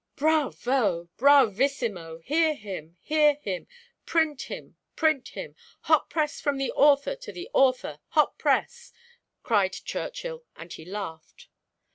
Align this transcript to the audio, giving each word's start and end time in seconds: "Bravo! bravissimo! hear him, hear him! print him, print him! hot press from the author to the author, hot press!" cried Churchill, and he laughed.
"Bravo! 0.15 1.09
bravissimo! 1.15 2.23
hear 2.23 2.55
him, 2.55 2.97
hear 3.01 3.35
him! 3.35 3.67
print 4.07 4.41
him, 4.49 4.75
print 4.95 5.27
him! 5.27 5.55
hot 5.81 6.09
press 6.09 6.41
from 6.41 6.57
the 6.57 6.71
author 6.71 7.15
to 7.17 7.31
the 7.31 7.47
author, 7.53 7.99
hot 8.07 8.39
press!" 8.39 8.91
cried 9.43 9.73
Churchill, 9.73 10.43
and 10.55 10.73
he 10.73 10.85
laughed. 10.85 11.49